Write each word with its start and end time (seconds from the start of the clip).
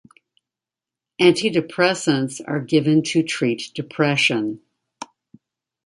Antidepressants 1.21 2.41
are 2.47 2.59
given 2.59 3.03
to 3.03 3.21
treat 3.21 3.69
depression. 3.75 4.59